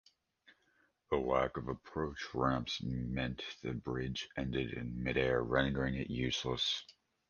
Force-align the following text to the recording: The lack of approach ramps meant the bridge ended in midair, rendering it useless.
The 1.11 1.17
lack 1.17 1.57
of 1.57 1.67
approach 1.67 2.33
ramps 2.33 2.81
meant 2.81 3.43
the 3.61 3.73
bridge 3.73 4.27
ended 4.35 4.73
in 4.73 5.03
midair, 5.03 5.43
rendering 5.43 5.93
it 5.93 6.09
useless. 6.09 6.83